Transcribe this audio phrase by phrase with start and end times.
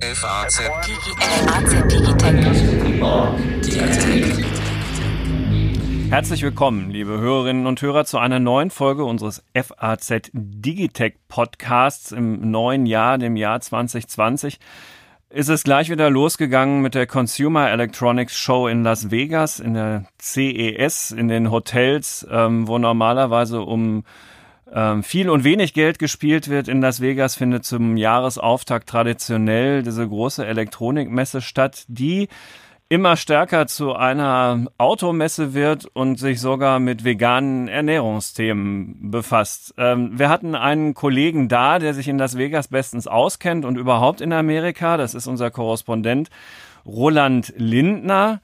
[0.00, 0.62] FAZ.
[6.08, 12.50] Herzlich willkommen, liebe Hörerinnen und Hörer, zu einer neuen Folge unseres FAZ Digitech Podcasts im
[12.50, 14.58] neuen Jahr, dem Jahr 2020
[15.28, 20.06] ist es gleich wieder losgegangen mit der Consumer Electronics Show in Las Vegas, in der
[20.20, 24.02] CES, in den Hotels, ähm, wo normalerweise um
[25.02, 26.68] viel und wenig Geld gespielt wird.
[26.68, 32.28] In Las Vegas findet zum Jahresauftakt traditionell diese große Elektronikmesse statt, die
[32.90, 39.74] immer stärker zu einer Automesse wird und sich sogar mit veganen Ernährungsthemen befasst.
[39.78, 44.20] Ähm, wir hatten einen Kollegen da, der sich in Las Vegas bestens auskennt und überhaupt
[44.20, 44.96] in Amerika.
[44.96, 46.30] Das ist unser Korrespondent
[46.84, 48.40] Roland Lindner,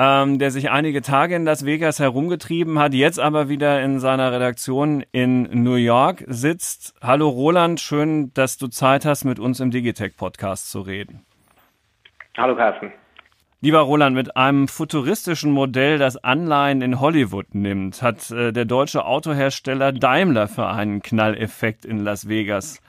[0.00, 4.32] ähm, der sich einige Tage in Las Vegas herumgetrieben hat, jetzt aber wieder in seiner
[4.32, 6.94] Redaktion in New York sitzt.
[7.02, 11.26] Hallo Roland, schön, dass du Zeit hast, mit uns im Digitech Podcast zu reden.
[12.34, 12.92] Hallo Carsten.
[13.60, 19.04] Lieber Roland, mit einem futuristischen Modell, das Anleihen in Hollywood nimmt, hat äh, der deutsche
[19.04, 22.80] Autohersteller Daimler für einen Knalleffekt in Las Vegas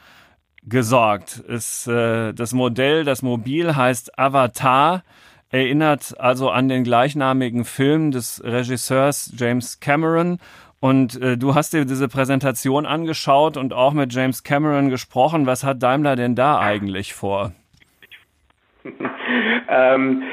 [0.63, 1.39] gesorgt.
[1.39, 5.03] Ist, äh, das Modell, das Mobil heißt Avatar,
[5.51, 10.39] erinnert also an den gleichnamigen Film des Regisseurs James Cameron.
[10.79, 15.45] Und äh, du hast dir diese Präsentation angeschaut und auch mit James Cameron gesprochen.
[15.45, 17.51] Was hat Daimler denn da eigentlich vor?
[19.69, 20.23] ähm,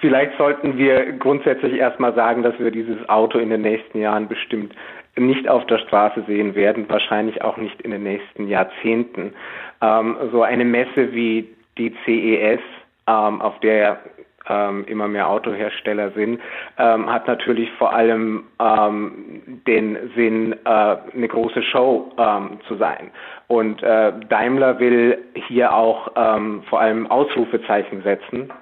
[0.00, 4.74] Vielleicht sollten wir grundsätzlich erstmal sagen, dass wir dieses Auto in den nächsten Jahren bestimmt
[5.16, 9.32] nicht auf der Straße sehen werden, wahrscheinlich auch nicht in den nächsten Jahrzehnten.
[9.80, 12.60] Ähm, so eine Messe wie die CES,
[13.06, 14.00] ähm, auf der
[14.48, 16.40] ähm, immer mehr Autohersteller sind,
[16.78, 23.10] ähm, hat natürlich vor allem ähm, den Sinn, äh, eine große Show ähm, zu sein.
[23.48, 28.52] Und äh, Daimler will hier auch ähm, vor allem Ausrufezeichen setzen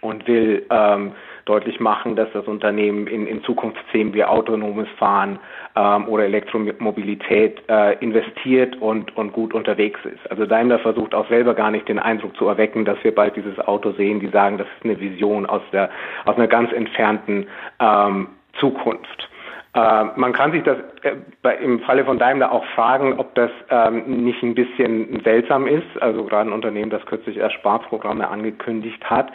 [0.00, 1.12] und will ähm,
[1.44, 5.38] deutlich machen, dass das Unternehmen in, in Zukunftsthemen wie autonomes Fahren
[5.76, 10.30] ähm, oder Elektromobilität äh, investiert und, und gut unterwegs ist.
[10.30, 13.58] Also Daimler versucht auch selber gar nicht den Eindruck zu erwecken, dass wir bald dieses
[13.58, 15.90] Auto sehen, die sagen, das ist eine Vision aus, der,
[16.24, 17.46] aus einer ganz entfernten
[17.80, 18.28] ähm,
[18.58, 19.28] Zukunft.
[19.72, 24.24] Äh, man kann sich das äh, im Falle von Daimler auch fragen, ob das ähm,
[24.24, 26.00] nicht ein bisschen seltsam ist.
[26.00, 29.30] Also gerade ein Unternehmen, das kürzlich erst Sparprogramme angekündigt hat.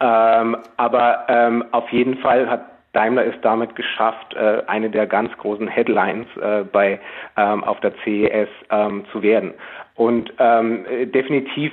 [0.00, 5.36] Ähm, aber ähm, auf jeden Fall hat Daimler es damit geschafft, äh, eine der ganz
[5.38, 6.26] großen Headlines
[6.72, 7.00] bei
[7.36, 8.48] auf der CES
[9.12, 9.54] zu werden.
[9.94, 11.72] Und definitiv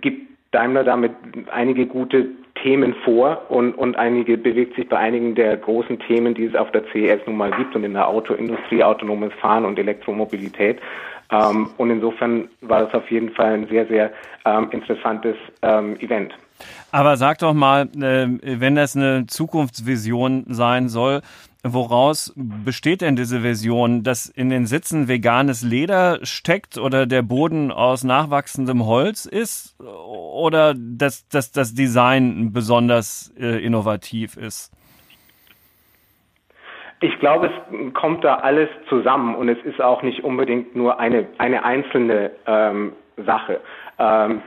[0.00, 1.12] gibt Daimler damit
[1.50, 2.26] einige gute
[2.62, 6.70] Themen vor und, und einige bewegt sich bei einigen der großen Themen, die es auf
[6.72, 10.78] der CES nun mal gibt und in der Autoindustrie, autonomes Fahren und Elektromobilität.
[11.30, 14.10] Ähm, und insofern war das auf jeden Fall ein sehr, sehr
[14.44, 16.34] ähm, interessantes ähm, Event.
[16.92, 21.22] Aber sag doch mal, äh, wenn das eine Zukunftsvision sein soll,
[21.62, 27.70] woraus besteht denn diese Version, dass in den Sitzen veganes Leder steckt oder der Boden
[27.70, 34.72] aus nachwachsendem Holz ist oder dass, dass das Design besonders äh, innovativ ist?
[37.02, 41.26] Ich glaube, es kommt da alles zusammen und es ist auch nicht unbedingt nur eine,
[41.38, 42.92] eine einzelne ähm,
[43.24, 43.60] Sache.
[43.98, 44.40] Ähm,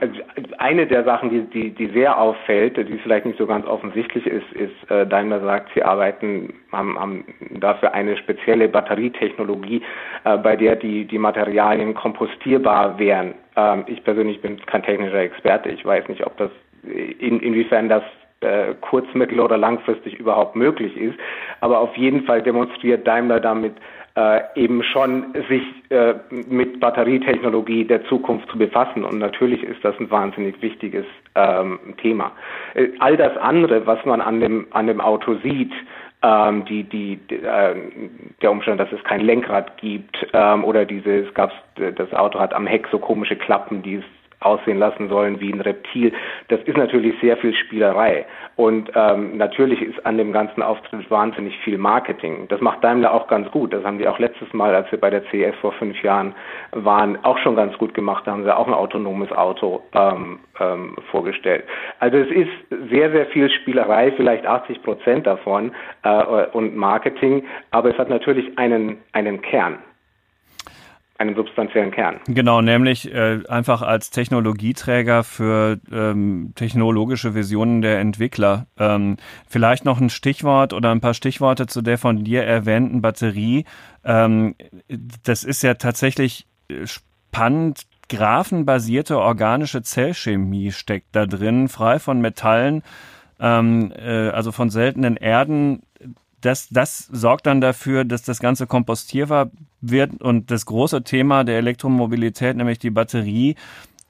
[0.58, 4.52] eine der Sachen, die, die, die sehr auffällt, die vielleicht nicht so ganz offensichtlich ist,
[4.52, 7.24] ist, äh, Daimler sagt, sie arbeiten, haben, haben
[7.60, 9.82] dafür eine spezielle Batterietechnologie,
[10.24, 13.34] äh, bei der die, die Materialien kompostierbar wären.
[13.56, 15.68] Ähm, ich persönlich bin kein technischer Experte.
[15.68, 16.50] Ich weiß nicht, ob das,
[16.82, 18.02] in, inwiefern das
[18.44, 21.18] äh, kurz-, mittel- oder langfristig überhaupt möglich ist.
[21.60, 23.74] Aber auf jeden Fall demonstriert Daimler damit,
[24.16, 29.04] äh, eben schon sich äh, mit Batterietechnologie der Zukunft zu befassen.
[29.04, 32.32] Und natürlich ist das ein wahnsinnig wichtiges ähm, Thema.
[32.74, 35.72] Äh, all das andere, was man an dem, an dem Auto sieht,
[36.22, 37.74] ähm, die, die, äh,
[38.40, 42.66] der Umstand, dass es kein Lenkrad gibt ähm, oder dieses, gab's, das Auto hat am
[42.66, 44.04] Heck so komische Klappen, die es
[44.40, 46.12] aussehen lassen sollen wie ein Reptil.
[46.48, 48.26] Das ist natürlich sehr viel Spielerei.
[48.56, 52.46] Und ähm, natürlich ist an dem ganzen Auftritt wahnsinnig viel Marketing.
[52.48, 53.72] Das macht Daimler auch ganz gut.
[53.72, 56.34] Das haben die auch letztes Mal, als wir bei der CES vor fünf Jahren
[56.72, 58.26] waren, auch schon ganz gut gemacht.
[58.26, 61.64] Da haben sie auch ein autonomes Auto ähm, ähm, vorgestellt.
[61.98, 65.72] Also es ist sehr, sehr viel Spielerei, vielleicht 80 Prozent davon
[66.02, 69.78] äh, und Marketing, aber es hat natürlich einen, einen Kern
[71.16, 72.20] einen substanziellen Kern.
[72.26, 78.66] Genau, nämlich äh, einfach als Technologieträger für ähm, technologische Visionen der Entwickler.
[78.78, 79.16] Ähm,
[79.48, 83.64] vielleicht noch ein Stichwort oder ein paar Stichworte zu der von dir erwähnten Batterie.
[84.04, 84.56] Ähm,
[85.22, 86.46] das ist ja tatsächlich
[86.84, 92.82] spannend, graphenbasierte organische Zellchemie steckt da drin, frei von Metallen,
[93.40, 95.82] ähm, äh, also von seltenen Erden.
[96.44, 99.50] Das, das sorgt dann dafür, dass das Ganze kompostierbar
[99.80, 103.54] wird und das große Thema der Elektromobilität, nämlich die Batterie,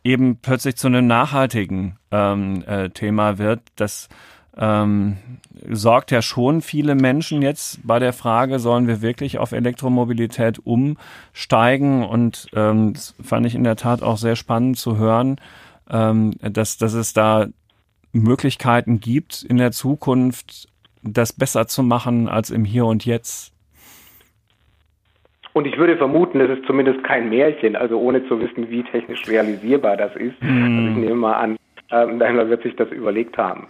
[0.03, 3.61] eben plötzlich zu einem nachhaltigen ähm, äh, Thema wird.
[3.77, 4.09] Das
[4.57, 5.17] ähm,
[5.71, 12.05] sorgt ja schon viele Menschen jetzt bei der Frage, sollen wir wirklich auf Elektromobilität umsteigen?
[12.05, 15.41] Und ähm, das fand ich in der Tat auch sehr spannend zu hören,
[15.89, 17.47] ähm, dass, dass es da
[18.13, 20.69] Möglichkeiten gibt, in der Zukunft
[21.05, 23.53] das besser zu machen als im Hier und Jetzt.
[25.53, 29.27] Und ich würde vermuten, es ist zumindest kein Märchen, also ohne zu wissen, wie technisch
[29.29, 30.35] realisierbar das ist.
[30.43, 30.79] Mm.
[30.79, 31.57] Also ich nehme mal an,
[31.93, 33.69] ähm, Daimler wird sich das überlegt haben.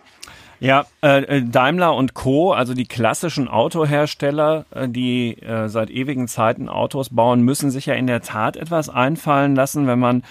[0.60, 6.26] Ja, äh, äh, Daimler und Co., also die klassischen Autohersteller, äh, die äh, seit ewigen
[6.26, 10.22] Zeiten Autos bauen, müssen sich ja in der Tat etwas einfallen lassen, wenn man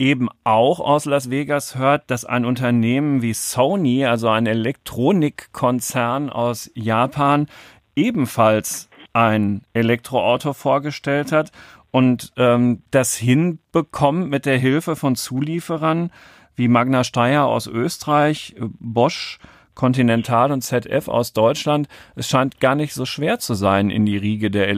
[0.00, 6.70] eben auch aus Las Vegas hört, dass ein Unternehmen wie Sony, also ein Elektronikkonzern aus
[6.74, 7.46] Japan,
[7.94, 11.52] ebenfalls ein Elektroauto vorgestellt hat
[11.90, 16.10] und ähm, das hinbekommt mit der Hilfe von Zulieferern
[16.56, 19.38] wie Magna Steyr aus Österreich, Bosch,
[19.74, 21.88] Continental und ZF aus Deutschland.
[22.14, 24.68] Es scheint gar nicht so schwer zu sein, in die Riege der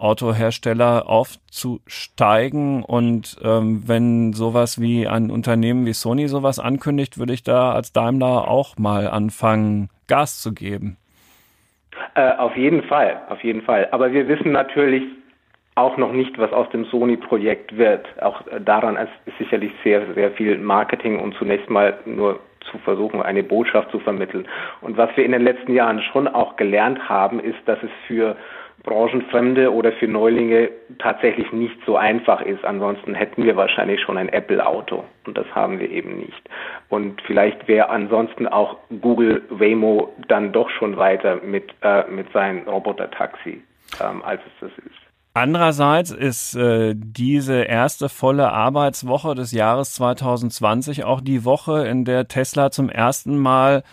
[0.00, 2.82] Elektroautohersteller aufzusteigen.
[2.82, 7.92] Und ähm, wenn sowas wie ein Unternehmen wie Sony sowas ankündigt, würde ich da als
[7.92, 10.96] Daimler auch mal anfangen, Gas zu geben.
[12.14, 13.88] Äh, auf jeden Fall, auf jeden Fall.
[13.92, 15.04] Aber wir wissen natürlich
[15.74, 18.06] auch noch nicht, was aus dem Sony-Projekt wird.
[18.22, 23.42] Auch daran ist sicherlich sehr, sehr viel Marketing und zunächst mal nur zu versuchen, eine
[23.42, 24.46] Botschaft zu vermitteln.
[24.80, 28.36] Und was wir in den letzten Jahren schon auch gelernt haben, ist, dass es für
[28.82, 32.64] Branchenfremde oder für Neulinge tatsächlich nicht so einfach ist.
[32.64, 36.48] Ansonsten hätten wir wahrscheinlich schon ein Apple-Auto und das haben wir eben nicht.
[36.88, 42.66] Und vielleicht wäre ansonsten auch Google Waymo dann doch schon weiter mit, äh, mit seinem
[42.66, 43.62] Roboter-Taxi,
[44.02, 45.09] ähm, als es das ist.
[45.32, 52.26] Andererseits ist äh, diese erste volle Arbeitswoche des Jahres 2020 auch die Woche, in der
[52.26, 53.84] Tesla zum ersten Mal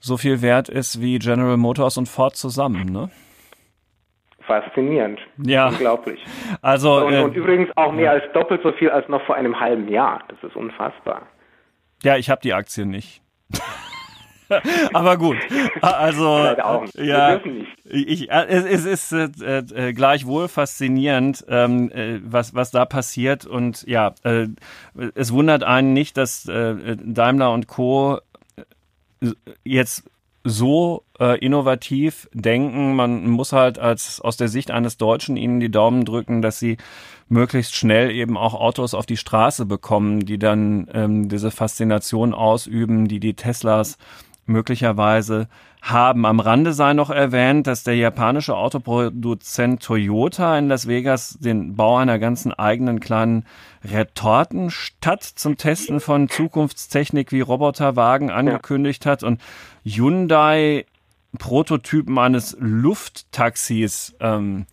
[0.00, 3.10] so viel wert ist wie General Motors und Ford zusammen, ne?
[4.40, 5.18] Faszinierend.
[5.38, 5.68] Ja.
[5.68, 6.24] Unglaublich.
[6.62, 9.58] Also, und, äh, und übrigens auch mehr als doppelt so viel als noch vor einem
[9.58, 10.22] halben Jahr.
[10.28, 11.22] Das ist unfassbar.
[12.02, 13.22] Ja, ich habe die Aktie nicht.
[14.92, 15.36] Aber gut,
[15.80, 16.54] also
[17.02, 17.40] ja,
[17.84, 23.84] ich, äh, es, ist äh, äh, gleichwohl faszinierend, ähm, äh, was was da passiert und
[23.86, 24.46] ja, äh,
[25.14, 28.20] es wundert einen nicht, dass Daimler und Co.
[29.64, 30.04] jetzt
[30.44, 32.94] so äh, innovativ denken.
[32.94, 36.76] Man muss halt als aus der Sicht eines Deutschen ihnen die Daumen drücken, dass sie
[37.28, 43.08] möglichst schnell eben auch Autos auf die Straße bekommen, die dann ähm, diese Faszination ausüben,
[43.08, 43.98] die die Teslas
[44.46, 45.48] möglicherweise
[45.82, 46.26] haben.
[46.26, 51.96] Am Rande sei noch erwähnt, dass der japanische Autoproduzent Toyota in Las Vegas den Bau
[51.96, 53.44] einer ganzen eigenen kleinen
[53.84, 59.40] Retortenstadt zum Testen von Zukunftstechnik wie Roboterwagen angekündigt hat und
[59.84, 60.86] Hyundai
[61.38, 64.66] Prototypen eines Lufttaxis ähm,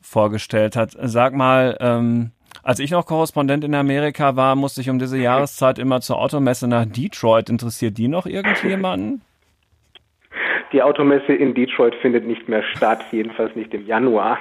[0.00, 0.96] vorgestellt hat.
[1.00, 2.30] Sag mal, ähm,
[2.66, 6.66] als ich noch Korrespondent in Amerika war, musste ich um diese Jahreszeit immer zur Automesse
[6.66, 7.48] nach Detroit.
[7.48, 9.22] Interessiert die noch irgendjemanden?
[10.72, 14.38] Die Automesse in Detroit findet nicht mehr statt, jedenfalls nicht im Januar.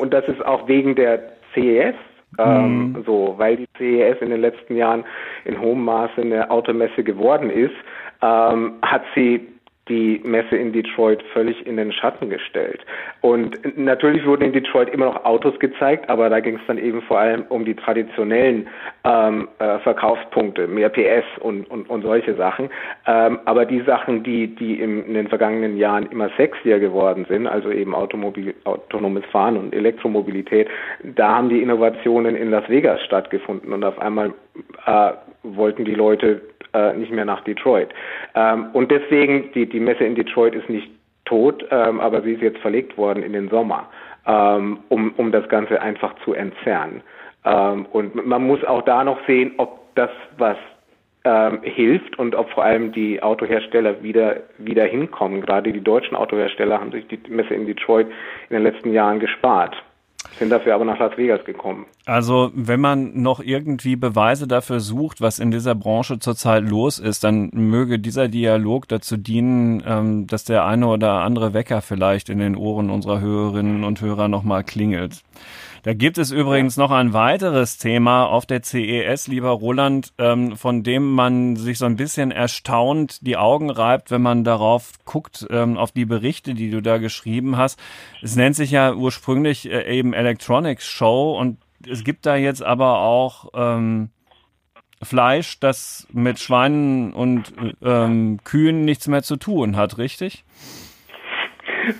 [0.00, 1.94] Und das ist auch wegen der CES,
[2.38, 3.04] ähm, mhm.
[3.04, 5.04] so, weil die CES in den letzten Jahren
[5.44, 7.74] in hohem Maße eine Automesse geworden ist,
[8.22, 9.46] ähm, hat sie
[9.88, 12.80] die Messe in Detroit völlig in den Schatten gestellt.
[13.20, 17.02] Und natürlich wurden in Detroit immer noch Autos gezeigt, aber da ging es dann eben
[17.02, 18.68] vor allem um die traditionellen
[19.04, 22.70] ähm, äh, Verkaufspunkte, mehr PS und, und, und solche Sachen.
[23.06, 27.48] Ähm, aber die Sachen, die, die im, in den vergangenen Jahren immer sexier geworden sind,
[27.48, 30.68] also eben Automobil, autonomes Fahren und Elektromobilität,
[31.02, 34.32] da haben die Innovationen in Las Vegas stattgefunden und auf einmal
[34.86, 35.12] äh,
[35.42, 36.40] wollten die Leute
[36.74, 37.90] äh, nicht mehr nach Detroit.
[38.34, 40.90] Ähm, und deswegen, die, die Messe in Detroit ist nicht
[41.24, 43.88] tot, ähm, aber sie ist jetzt verlegt worden in den Sommer,
[44.26, 47.02] ähm, um, um das Ganze einfach zu entzerren.
[47.44, 50.56] Ähm, und man muss auch da noch sehen, ob das was
[51.24, 55.40] ähm, hilft und ob vor allem die Autohersteller wieder, wieder hinkommen.
[55.40, 58.08] Gerade die deutschen Autohersteller haben sich die Messe in Detroit
[58.48, 59.76] in den letzten Jahren gespart
[60.38, 61.86] sind dafür aber nach Las Vegas gekommen.
[62.06, 67.24] Also wenn man noch irgendwie Beweise dafür sucht, was in dieser Branche zurzeit los ist,
[67.24, 72.38] dann möge dieser Dialog dazu dienen, ähm, dass der eine oder andere Wecker vielleicht in
[72.38, 75.22] den Ohren unserer Hörerinnen und Hörer nochmal klingelt.
[75.82, 80.84] Da gibt es übrigens noch ein weiteres Thema auf der CES, lieber Roland, ähm, von
[80.84, 85.76] dem man sich so ein bisschen erstaunt die Augen reibt, wenn man darauf guckt, ähm,
[85.76, 87.80] auf die Berichte, die du da geschrieben hast.
[88.22, 93.00] Es nennt sich ja ursprünglich äh, eben Electronics Show und es gibt da jetzt aber
[93.00, 94.10] auch ähm,
[95.02, 100.44] Fleisch, das mit Schweinen und ähm, Kühen nichts mehr zu tun hat, richtig?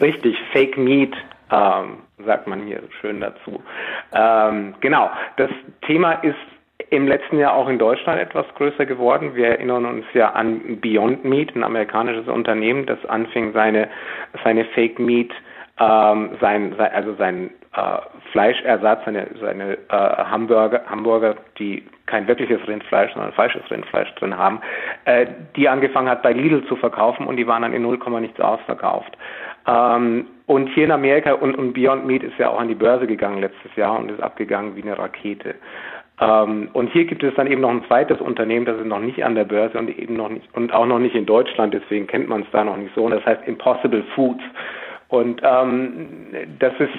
[0.01, 1.13] Richtig, Fake Meat
[1.53, 3.63] ähm, sagt man hier schön dazu.
[4.15, 5.51] Ähm, genau, das
[5.87, 6.37] Thema ist
[6.91, 9.35] im letzten Jahr auch in Deutschland etwas größer geworden.
[9.35, 13.89] Wir erinnern uns ja an Beyond Meat, ein amerikanisches Unternehmen, das anfing, seine,
[14.45, 15.31] seine Fake Meat,
[15.79, 17.99] ähm, sein, also sein äh,
[18.31, 24.61] Fleischersatz, seine, seine äh, Hamburger, Hamburger, die kein wirkliches Rindfleisch, sondern falsches Rindfleisch drin haben,
[25.07, 28.39] äh, die angefangen hat bei Lidl zu verkaufen und die waren dann in 0, nichts
[28.41, 29.17] ausverkauft.
[29.67, 33.07] Ähm, und hier in Amerika und, und Beyond Meat ist ja auch an die Börse
[33.07, 35.55] gegangen letztes Jahr und ist abgegangen wie eine Rakete.
[36.21, 39.25] Ähm, und hier gibt es dann eben noch ein zweites Unternehmen, das ist noch nicht
[39.25, 42.29] an der Börse und eben noch nicht und auch noch nicht in Deutschland, deswegen kennt
[42.29, 43.05] man es da noch nicht so.
[43.05, 44.43] Und das heißt Impossible Foods.
[45.09, 46.07] Und ähm,
[46.59, 46.95] das ist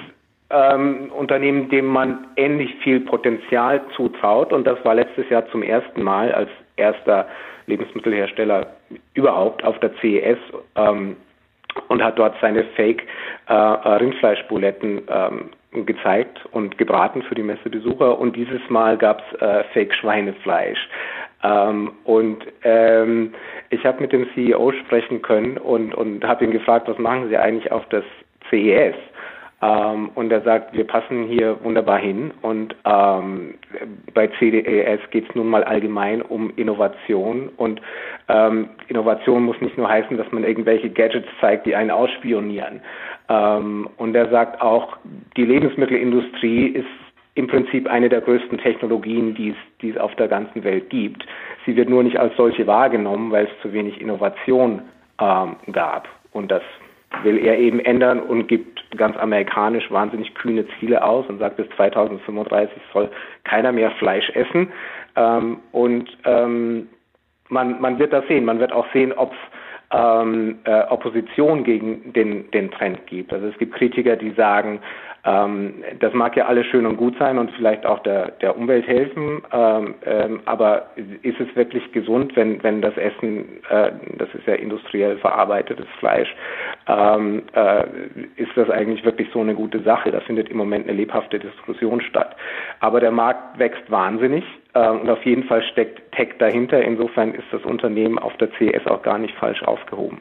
[0.50, 4.52] ähm, Unternehmen, dem man ähnlich viel Potenzial zutraut.
[4.52, 7.26] Und das war letztes Jahr zum ersten Mal als erster
[7.66, 8.66] Lebensmittelhersteller
[9.14, 10.38] überhaupt auf der CES
[10.76, 11.16] ähm,
[11.88, 13.06] und hat dort seine Fake
[13.46, 15.50] äh, Rindfleischbuletten ähm,
[15.84, 18.18] gezeigt und gebraten für die Messebesucher.
[18.18, 20.88] Und dieses Mal gab es äh, Fake Schweinefleisch.
[21.42, 23.34] Ähm, und ähm,
[23.70, 27.36] ich habe mit dem CEO sprechen können und, und habe ihn gefragt, was machen Sie
[27.36, 28.04] eigentlich auf das
[28.50, 28.94] CES?
[29.64, 32.32] Ähm, und er sagt, wir passen hier wunderbar hin.
[32.42, 33.54] Und ähm,
[34.12, 37.48] bei CDES geht es nun mal allgemein um Innovation.
[37.56, 37.80] Und
[38.28, 42.82] ähm, Innovation muss nicht nur heißen, dass man irgendwelche Gadgets zeigt, die einen ausspionieren.
[43.30, 44.98] Ähm, und er sagt auch,
[45.36, 46.86] die Lebensmittelindustrie ist
[47.34, 49.54] im Prinzip eine der größten Technologien, die
[49.88, 51.26] es, auf der ganzen Welt gibt.
[51.64, 54.82] Sie wird nur nicht als solche wahrgenommen, weil es zu wenig Innovation
[55.20, 56.06] ähm, gab.
[56.32, 56.62] Und das
[57.22, 61.68] will er eben ändern und gibt ganz amerikanisch wahnsinnig kühne Ziele aus und sagt, bis
[61.76, 63.10] 2035 soll
[63.44, 64.68] keiner mehr Fleisch essen.
[65.16, 66.88] Ähm, und ähm,
[67.48, 68.44] man, man wird das sehen.
[68.44, 69.38] Man wird auch sehen, ob es
[69.92, 73.32] ähm, äh, Opposition gegen den, den Trend gibt.
[73.32, 74.80] Also es gibt Kritiker, die sagen,
[75.24, 78.86] ähm, das mag ja alles schön und gut sein und vielleicht auch der, der Umwelt
[78.86, 80.90] helfen, ähm, ähm, aber
[81.22, 86.34] ist es wirklich gesund, wenn, wenn das Essen, äh, das ist ja industriell verarbeitetes Fleisch,
[86.86, 87.84] ähm, äh,
[88.36, 90.10] ist das eigentlich wirklich so eine gute Sache?
[90.10, 92.36] Da findet im Moment eine lebhafte Diskussion statt.
[92.80, 96.82] Aber der Markt wächst wahnsinnig äh, und auf jeden Fall steckt Tech dahinter.
[96.82, 100.20] Insofern ist das Unternehmen auf der CS auch gar nicht falsch aufgehoben.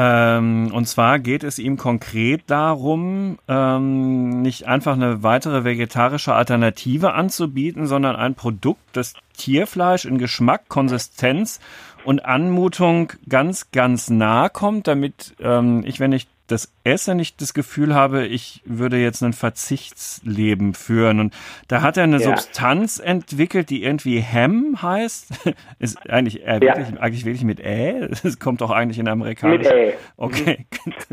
[0.00, 7.14] Ähm, und zwar geht es ihm konkret darum, ähm, nicht einfach eine weitere vegetarische Alternative
[7.14, 11.58] anzubieten, sondern ein Produkt, das Tierfleisch in Geschmack, Konsistenz
[12.04, 17.54] und Anmutung ganz, ganz nah kommt, damit ähm, ich, wenn ich das esse, nicht das
[17.54, 21.20] Gefühl habe, ich würde jetzt ein Verzichtsleben führen.
[21.20, 21.36] Und
[21.68, 22.36] da hat er eine ja.
[22.36, 25.48] Substanz entwickelt, die irgendwie Hem heißt.
[25.78, 26.60] Ist eigentlich, äh, ja.
[26.60, 28.08] wirklich, eigentlich wirklich mit Ä?
[28.22, 29.66] Das kommt doch eigentlich in amerikanisch.
[29.66, 29.94] Mit Ä.
[30.16, 30.66] Okay.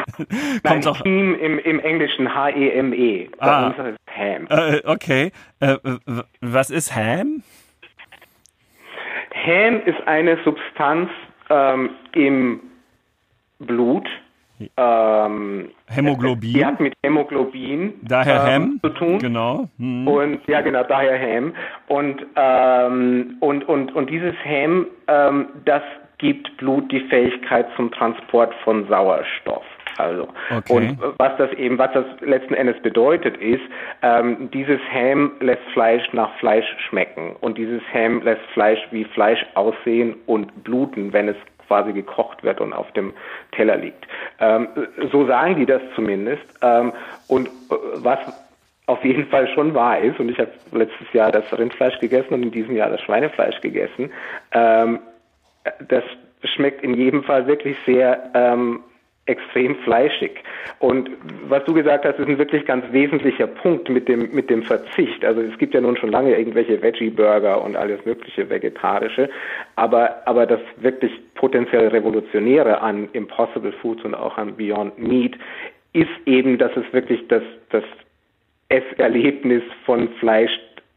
[0.64, 1.06] kommt doch.
[1.06, 3.26] Im, im, Im Englischen H-E-M-E.
[3.26, 3.30] -E.
[3.38, 3.68] Bei ah.
[3.68, 4.48] uns ist es Ham.
[4.50, 5.32] Äh, okay.
[5.60, 5.78] Äh,
[6.42, 7.44] was ist Ham?
[9.46, 11.10] Ham ist eine Substanz
[11.50, 12.62] ähm, im
[13.60, 14.08] Blut,
[14.78, 16.54] ähm, Hämoglobin.
[16.54, 19.20] Die hat mit Hämoglobin daher ähm, Hem zu tun.
[19.20, 19.70] Genau.
[19.78, 20.08] Hm.
[20.08, 21.54] Und ja, genau, daher Hem.
[21.88, 25.84] Und ähm, und und und dieses Hem, ähm, das
[26.18, 29.66] gibt Blut die Fähigkeit zum Transport von Sauerstoff.
[29.98, 30.74] Also okay.
[30.74, 33.62] und was das eben, was das letzten Endes bedeutet, ist,
[34.02, 39.46] ähm, dieses Ham lässt Fleisch nach Fleisch schmecken und dieses Ham lässt Fleisch wie Fleisch
[39.54, 43.14] aussehen und bluten, wenn es quasi gekocht wird und auf dem
[43.52, 44.06] Teller liegt.
[44.40, 44.68] Ähm,
[45.12, 46.44] so sagen die das zumindest.
[46.62, 46.94] Ähm,
[47.28, 47.52] und äh,
[47.96, 48.20] was
[48.88, 52.44] auf jeden Fall schon wahr ist, und ich habe letztes Jahr das Rindfleisch gegessen und
[52.44, 54.12] in diesem Jahr das Schweinefleisch gegessen,
[54.52, 55.00] ähm,
[55.88, 56.04] das
[56.44, 58.84] schmeckt in jedem Fall wirklich sehr ähm,
[59.28, 60.32] extrem fleischig.
[60.80, 61.10] Und
[61.48, 65.26] was du gesagt hast, ist ein wirklich ganz wesentlicher Punkt mit dem, mit dem Verzicht.
[65.26, 69.30] Also es gibt ja nun schon lange irgendwelche Veggie-Burger und alles mögliche vegetarische,
[69.76, 75.36] aber, aber das wirklich potenziell Revolutionäre an Impossible Foods und auch an Beyond Meat
[75.94, 77.84] ist eben, dass es wirklich das, das
[78.70, 80.52] Esserlebnis von Fleisch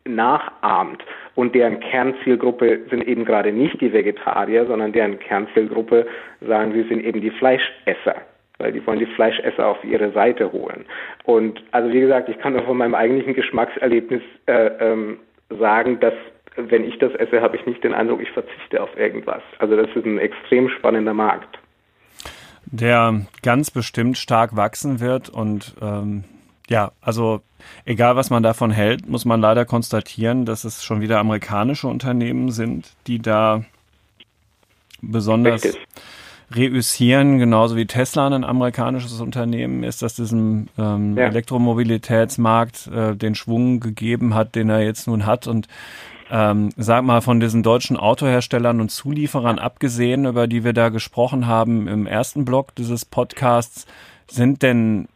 [0.09, 1.05] nachahmt.
[1.35, 6.07] Und deren Kernzielgruppe sind eben gerade nicht die Vegetarier, sondern deren Kernzielgruppe,
[6.41, 8.17] sagen sie, sind eben die Fleischesser.
[8.59, 10.85] weil die wollen die Fleischesser auf ihre Seite holen.
[11.25, 16.15] Und also wie gesagt, ich kann nur von meinem eigentlichen Geschmackserlebnis äh, ähm, sagen, dass
[16.57, 19.43] wenn ich das esse, habe ich nicht den Eindruck, ich verzichte auf irgendwas.
[19.59, 21.59] Also das ist ein extrem spannender Markt.
[22.67, 26.25] Der ganz bestimmt stark wachsen wird und ähm,
[26.68, 27.40] ja, also
[27.84, 32.50] egal was man davon hält, muss man leider konstatieren, dass es schon wieder amerikanische Unternehmen
[32.50, 33.64] sind, die da
[35.00, 35.87] besonders Richtig.
[36.54, 41.26] reüssieren, genauso wie Tesla ein amerikanisches Unternehmen ist, das diesem ähm, ja.
[41.26, 45.68] Elektromobilitätsmarkt äh, den Schwung gegeben hat, den er jetzt nun hat und
[46.30, 51.46] ähm, sag mal, von diesen deutschen Autoherstellern und Zulieferern abgesehen, über die wir da gesprochen
[51.46, 53.87] haben im ersten Block dieses Podcasts,
[54.30, 55.08] sind denn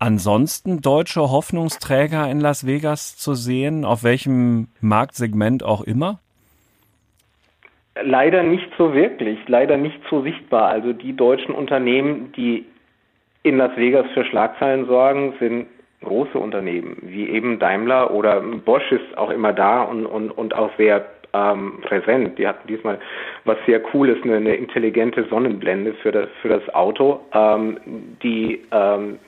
[0.00, 6.18] ansonsten deutsche Hoffnungsträger in Las Vegas zu sehen, auf welchem Marktsegment auch immer?
[8.02, 10.68] Leider nicht so wirklich, leider nicht so sichtbar.
[10.68, 12.64] Also die deutschen Unternehmen, die
[13.42, 15.66] in Las Vegas für Schlagzeilen sorgen, sind
[16.02, 20.70] große Unternehmen, wie eben Daimler oder Bosch ist auch immer da und, und, und auch
[20.78, 21.04] sehr
[21.34, 22.38] ähm, präsent.
[22.38, 22.98] Die hatten diesmal
[23.44, 27.78] was sehr Cooles, eine, eine intelligente Sonnenblende für das, für das Auto, ähm,
[28.22, 29.18] die ähm,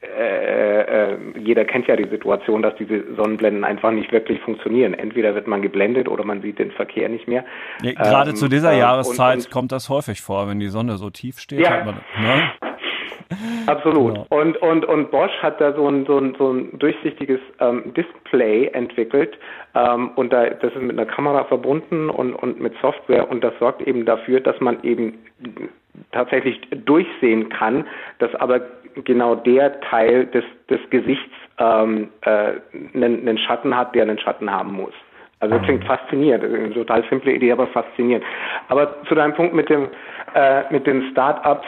[0.00, 4.94] äh, äh, jeder kennt ja die Situation, dass diese Sonnenblenden einfach nicht wirklich funktionieren.
[4.94, 7.44] Entweder wird man geblendet oder man sieht den Verkehr nicht mehr.
[7.82, 10.68] Ja, gerade ähm, zu dieser äh, Jahreszeit und, und, kommt das häufig vor, wenn die
[10.68, 11.60] Sonne so tief steht.
[11.60, 11.84] Ja.
[11.84, 12.52] Man, ne?
[13.66, 14.14] Absolut.
[14.14, 14.26] Genau.
[14.30, 18.68] Und, und, und Bosch hat da so ein, so ein, so ein durchsichtiges ähm, Display
[18.68, 19.36] entwickelt
[19.74, 23.52] ähm, und da, das ist mit einer Kamera verbunden und, und mit Software und das
[23.58, 25.18] sorgt eben dafür, dass man eben
[26.12, 27.86] tatsächlich durchsehen kann,
[28.18, 28.60] dass aber
[29.04, 32.52] genau der Teil des, des Gesichts ähm, äh,
[32.94, 34.94] einen, einen Schatten hat, der einen Schatten haben muss.
[35.40, 38.24] Also das klingt faszinierend, eine total simple Idee, aber faszinierend.
[38.68, 39.88] Aber zu deinem Punkt mit dem
[40.34, 41.66] äh, mit den Start-ups,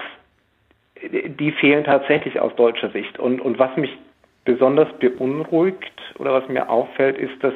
[1.02, 3.18] die fehlen tatsächlich aus deutscher Sicht.
[3.18, 3.96] Und und was mich
[4.44, 7.54] besonders beunruhigt oder was mir auffällt, ist, dass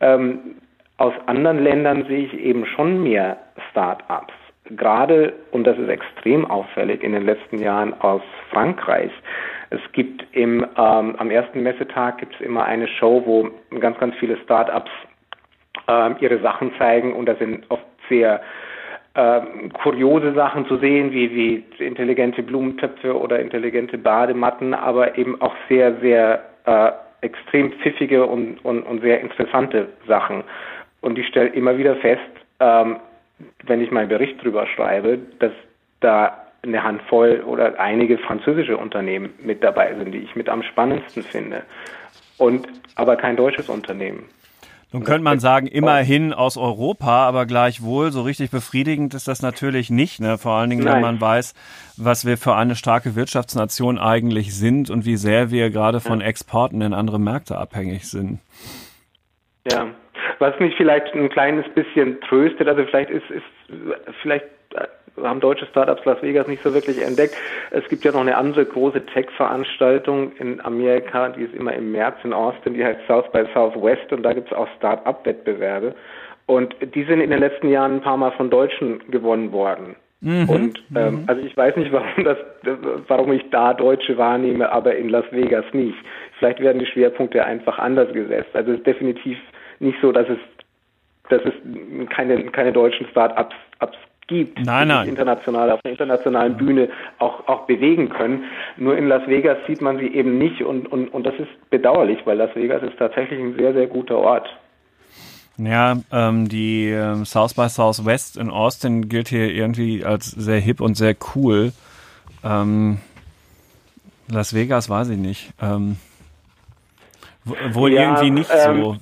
[0.00, 0.56] ähm,
[0.96, 3.38] aus anderen Ländern sehe ich eben schon mehr
[3.70, 4.34] Start-ups
[4.70, 9.10] gerade, und das ist extrem auffällig, in den letzten Jahren aus Frankreich.
[9.70, 14.14] Es gibt im, ähm, am ersten Messetag gibt es immer eine Show, wo ganz, ganz
[14.16, 14.90] viele Start-ups
[15.88, 18.40] ähm, ihre Sachen zeigen und da sind oft sehr
[19.14, 25.54] ähm, kuriose Sachen zu sehen, wie, wie intelligente Blumentöpfe oder intelligente Badematten, aber eben auch
[25.68, 30.44] sehr, sehr äh, extrem pfiffige und, und, und sehr interessante Sachen.
[31.00, 32.20] Und ich stelle immer wieder fest,
[32.60, 32.96] ähm,
[33.64, 35.52] wenn ich meinen Bericht drüber schreibe, dass
[36.00, 41.22] da eine Handvoll oder einige französische Unternehmen mit dabei sind, die ich mit am spannendsten
[41.22, 41.62] finde.
[42.36, 44.24] Und aber kein deutsches Unternehmen.
[44.90, 49.90] Nun könnte man sagen, immerhin aus Europa, aber gleichwohl so richtig befriedigend ist das natürlich
[49.90, 50.18] nicht.
[50.18, 50.38] Ne?
[50.38, 50.94] Vor allen Dingen, Nein.
[50.94, 51.52] wenn man weiß,
[51.98, 56.80] was wir für eine starke Wirtschaftsnation eigentlich sind und wie sehr wir gerade von Exporten
[56.80, 58.40] in andere Märkte abhängig sind.
[59.70, 59.88] Ja,
[60.38, 63.44] was mich vielleicht ein kleines bisschen tröstet, also vielleicht ist, ist
[64.22, 64.46] vielleicht
[65.24, 67.34] haben deutsche Startups Las Vegas nicht so wirklich entdeckt.
[67.70, 72.16] Es gibt ja noch eine andere große Tech-Veranstaltung in Amerika, die ist immer im März
[72.24, 75.94] in Austin, die heißt South by Southwest und da gibt es auch Start-up-Wettbewerbe.
[76.46, 79.96] Und die sind in den letzten Jahren ein paar Mal von Deutschen gewonnen worden.
[80.20, 81.24] Mhm, und ähm, mhm.
[81.26, 82.38] also ich weiß nicht, warum das,
[83.06, 85.96] warum ich da Deutsche wahrnehme, aber in Las Vegas nicht.
[86.38, 88.50] Vielleicht werden die Schwerpunkte einfach anders gesetzt.
[88.54, 89.38] Also es ist definitiv
[89.80, 90.38] nicht so, dass es,
[91.28, 93.54] dass es keine, keine deutschen Start-ups
[94.28, 95.04] gibt, nein, nein.
[95.04, 98.44] die sich international auf der internationalen Bühne auch, auch bewegen können.
[98.76, 102.18] Nur in Las Vegas sieht man sie eben nicht und, und, und das ist bedauerlich,
[102.26, 104.48] weil Las Vegas ist tatsächlich ein sehr, sehr guter Ort.
[105.56, 110.80] Ja, ähm, die ähm, South by Southwest in Austin gilt hier irgendwie als sehr hip
[110.80, 111.72] und sehr cool.
[112.44, 112.98] Ähm,
[114.30, 115.50] Las Vegas weiß ich nicht.
[115.60, 115.96] Ähm,
[117.48, 118.96] Wohl ja, irgendwie nicht ähm, so.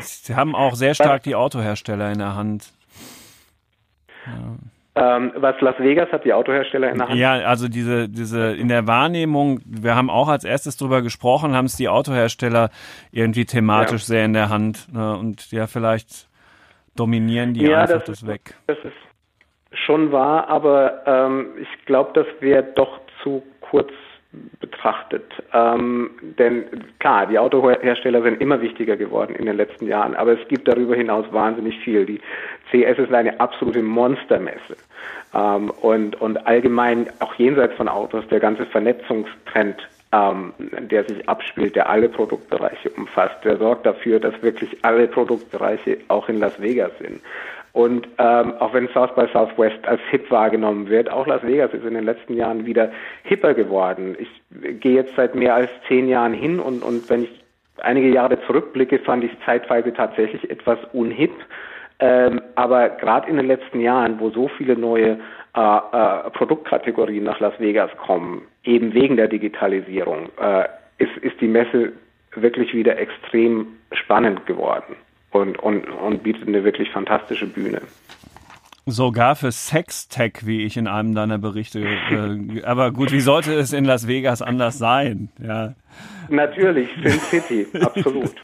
[0.00, 2.72] Sie haben auch sehr stark die Autohersteller in der Hand.
[4.26, 4.56] Ja.
[4.94, 7.18] Ähm, was Las Vegas hat die Autohersteller in der Hand?
[7.18, 11.64] Ja, also diese, diese in der Wahrnehmung, wir haben auch als erstes drüber gesprochen, haben
[11.64, 12.68] es die Autohersteller
[13.10, 14.06] irgendwie thematisch ja.
[14.06, 14.92] sehr in der Hand.
[14.92, 15.16] Ne?
[15.16, 16.28] Und ja, vielleicht
[16.94, 18.54] dominieren die ja, einfach das, das weg.
[18.66, 23.90] Das ist schon wahr, aber ähm, ich glaube, das wäre doch zu kurz
[24.60, 25.30] betrachtet.
[25.52, 26.64] Ähm, denn
[26.98, 30.96] klar, die Autohersteller sind immer wichtiger geworden in den letzten Jahren, aber es gibt darüber
[30.96, 32.06] hinaus wahnsinnig viel.
[32.06, 32.20] Die
[32.70, 34.76] CS ist eine absolute Monstermesse.
[35.34, 39.76] Ähm, und, und allgemein, auch jenseits von Autos, der ganze Vernetzungstrend,
[40.12, 45.98] ähm, der sich abspielt, der alle Produktbereiche umfasst, der sorgt dafür, dass wirklich alle Produktbereiche
[46.08, 47.20] auch in Las Vegas sind.
[47.72, 51.86] Und ähm, auch wenn South by Southwest als hip wahrgenommen wird, auch Las Vegas ist
[51.86, 54.14] in den letzten Jahren wieder hipper geworden.
[54.18, 57.30] Ich gehe jetzt seit mehr als zehn Jahren hin und, und wenn ich
[57.78, 61.32] einige Jahre zurückblicke, fand ich es zeitweise tatsächlich etwas unhip.
[61.98, 65.18] Ähm, aber gerade in den letzten Jahren, wo so viele neue
[65.56, 70.64] äh, äh, Produktkategorien nach Las Vegas kommen, eben wegen der Digitalisierung, äh,
[70.98, 71.92] ist, ist die Messe
[72.34, 74.96] wirklich wieder extrem spannend geworden
[75.32, 77.80] und, und, und bietet eine wirklich fantastische Bühne.
[78.84, 81.84] Sogar für Sextech, wie ich in einem deiner Berichte.
[81.84, 85.28] Äh, aber gut, wie sollte es in Las Vegas anders sein?
[85.40, 85.74] Ja.
[86.28, 88.34] Natürlich, Sin City, absolut.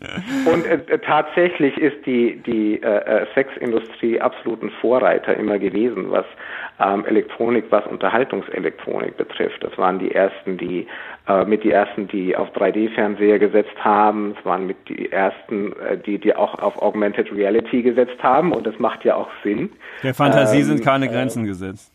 [0.53, 6.27] Und äh, tatsächlich ist die, die äh, äh, Sexindustrie absolut ein Vorreiter immer gewesen, was
[6.81, 9.63] ähm, Elektronik, was Unterhaltungselektronik betrifft.
[9.63, 10.87] Das waren die ersten, die
[11.29, 14.35] äh, mit die ersten, die auf 3D-Fernseher gesetzt haben.
[14.39, 18.53] Es waren mit die ersten, äh, die, die auch auf Augmented Reality gesetzt haben.
[18.53, 19.71] Und das macht ja auch Sinn.
[20.03, 21.93] Der Fantasie ähm, sind keine äh, Grenzen gesetzt.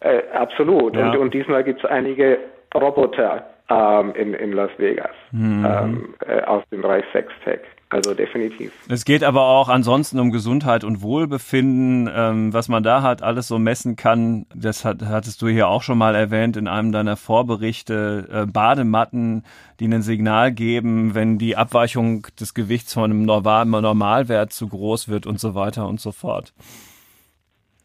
[0.00, 0.96] Äh, absolut.
[0.96, 1.10] Ja.
[1.10, 2.38] Und, und diesmal gibt es einige
[2.74, 5.66] Roboter ähm, in, in Las Vegas mhm.
[5.66, 7.60] ähm, äh, aus dem Bereich Sextech.
[7.90, 8.70] Also definitiv.
[8.90, 13.48] Es geht aber auch ansonsten um Gesundheit und Wohlbefinden, ähm, was man da halt alles
[13.48, 14.44] so messen kann.
[14.54, 18.28] Das hat, hattest du hier auch schon mal erwähnt in einem deiner Vorberichte.
[18.30, 19.42] Äh, Badematten,
[19.80, 25.26] die ein Signal geben, wenn die Abweichung des Gewichts von einem Normalwert zu groß wird
[25.26, 26.52] und so weiter und so fort.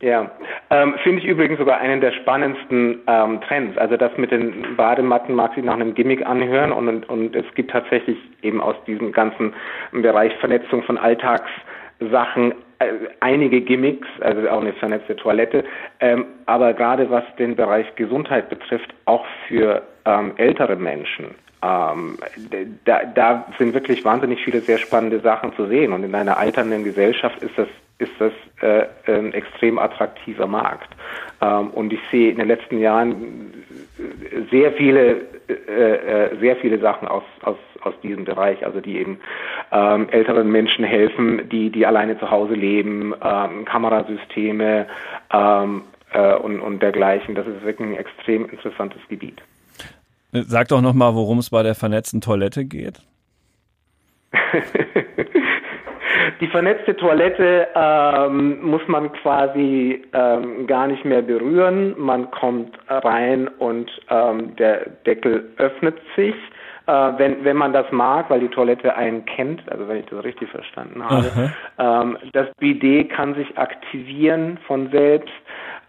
[0.01, 0.29] Ja,
[0.73, 3.77] ähm, finde ich übrigens sogar einen der spannendsten ähm, Trends.
[3.77, 7.69] Also das mit den Badematten mag sich nach einem Gimmick anhören und, und, es gibt
[7.69, 9.53] tatsächlich eben aus diesem ganzen
[9.91, 12.85] Bereich Vernetzung von Alltagssachen äh,
[13.19, 15.63] einige Gimmicks, also auch eine vernetzte Toilette,
[15.99, 21.35] ähm, aber gerade was den Bereich Gesundheit betrifft, auch für ähm, ältere Menschen.
[21.61, 22.17] Ähm,
[22.85, 26.83] da, da sind wirklich wahnsinnig viele sehr spannende Sachen zu sehen und in einer alternden
[26.83, 27.67] Gesellschaft ist das
[28.03, 30.89] ist das äh, ein extrem attraktiver Markt.
[31.41, 33.53] Ähm, und ich sehe in den letzten Jahren
[34.51, 39.19] sehr viele, äh, äh, sehr viele Sachen aus, aus, aus diesem Bereich, also die eben
[39.71, 44.87] ähm, älteren Menschen helfen, die, die alleine zu Hause leben, ähm, Kamerasysteme
[45.31, 47.35] ähm, äh, und, und dergleichen.
[47.35, 49.41] Das ist wirklich ein extrem interessantes Gebiet.
[50.31, 52.99] Sag doch nochmal, worum es bei der vernetzten Toilette geht.
[56.39, 61.95] Die vernetzte Toilette ähm, muss man quasi ähm, gar nicht mehr berühren.
[61.97, 66.35] Man kommt rein und ähm, der Deckel öffnet sich.
[66.85, 70.23] Äh, wenn, wenn man das mag, weil die Toilette einen kennt, also wenn ich das
[70.23, 71.53] richtig verstanden habe.
[71.79, 75.33] Ähm, das Bidet kann sich aktivieren von selbst.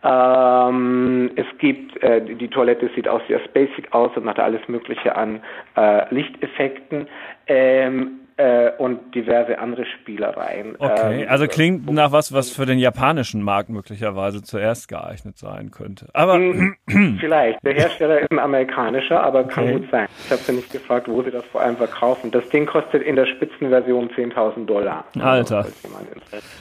[0.04, 5.16] Ähm, es gibt, äh, die Toilette sieht auch sehr spacig aus und hat alles Mögliche
[5.16, 5.40] an
[5.76, 7.08] äh, Lichteffekten.
[7.48, 10.74] Ähm, äh, und diverse andere Spielereien.
[10.78, 15.70] Okay, ähm, also klingt nach was, was für den japanischen Markt möglicherweise zuerst geeignet sein
[15.70, 16.08] könnte.
[16.12, 16.76] Aber hm,
[17.20, 17.64] vielleicht.
[17.64, 19.54] Der Hersteller ist ein amerikanischer, aber okay.
[19.54, 20.08] kann gut sein.
[20.24, 22.30] Ich habe sie nicht gefragt, wo sie das vor allem verkaufen.
[22.32, 25.04] Das Ding kostet in der Spitzenversion 10.000 Dollar.
[25.20, 25.58] Alter.
[25.58, 25.76] Also,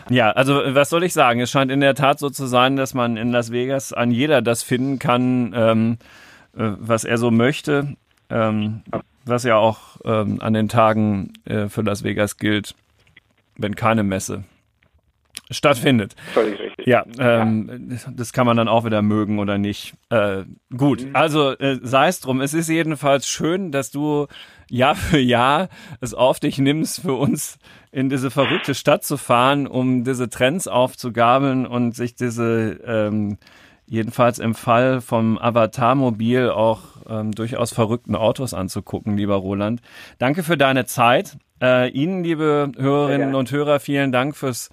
[0.10, 1.40] ja, also was soll ich sagen?
[1.40, 4.42] Es scheint in der Tat so zu sein, dass man in Las Vegas an jeder
[4.42, 5.98] das finden kann, ähm,
[6.56, 7.96] äh, was er so möchte.
[8.30, 8.82] Ähm,
[9.26, 12.76] was ja auch ähm, an den Tagen äh, für Las Vegas gilt,
[13.58, 14.44] wenn keine Messe
[15.52, 16.16] stattfindet.
[16.34, 16.88] Völlig richtig.
[16.88, 19.94] Ja, ähm, ja, das kann man dann auch wieder mögen oder nicht.
[20.10, 20.44] Äh,
[20.76, 21.16] gut, mhm.
[21.16, 22.42] also äh, sei es drum.
[22.42, 24.28] Es ist jedenfalls schön, dass du
[24.70, 25.70] Jahr für Jahr
[26.02, 27.60] es auf dich nimmst, für uns
[27.92, 33.38] in diese verrückte Stadt zu fahren, um diese Trends aufzugabeln und sich diese ähm,
[33.86, 39.82] jedenfalls im Fall vom Avatar-Mobil auch ähm, durchaus verrückten Autos anzugucken, lieber Roland.
[40.18, 41.38] Danke für deine Zeit.
[41.62, 44.70] Äh, Ihnen, liebe Hörerinnen und Hörer, vielen Dank fürs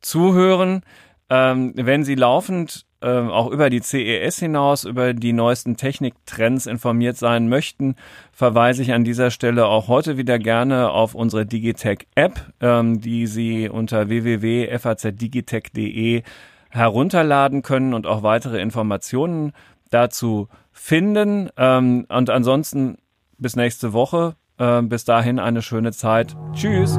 [0.00, 0.82] Zuhören.
[1.30, 7.16] Ähm, wenn Sie laufend äh, auch über die CES hinaus, über die neuesten Techniktrends informiert
[7.16, 7.96] sein möchten,
[8.32, 13.68] verweise ich an dieser Stelle auch heute wieder gerne auf unsere Digitech-App, ähm, die Sie
[13.68, 16.22] unter www.fazdigitech.de
[16.72, 19.52] herunterladen können und auch weitere Informationen
[19.90, 21.50] dazu finden.
[21.56, 22.98] Ähm, und ansonsten
[23.38, 24.34] bis nächste Woche.
[24.58, 26.34] Äh, bis dahin eine schöne Zeit.
[26.54, 26.98] Tschüss.